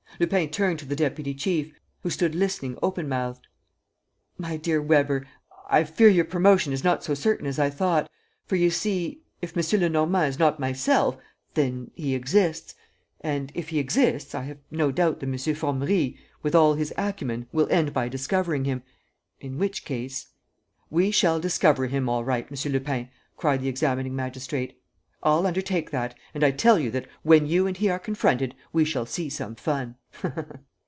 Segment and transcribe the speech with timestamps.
[0.21, 3.47] Lupin turned to the deputy chief, who stood listening open mouthed:
[4.37, 5.25] "My dear Weber,
[5.67, 8.07] I fear your promotion is not so certain as I thought.
[8.45, 9.79] For, you see, if M.
[9.81, 11.17] Lenormand is not myself,
[11.55, 12.75] then he exists...
[13.21, 15.55] and, if he exists, I have no doubt that M.
[15.55, 18.83] Formerie, with all his acumen, will end by discovering him...
[19.39, 20.27] in which case..."
[20.91, 22.71] "We shall discover him all right, M.
[22.71, 24.77] Lupin," cried the examining magistrate.
[25.23, 28.83] "I'll undertake that, and I tell you that, when you and he are confronted, we
[28.85, 29.95] shall see some fun."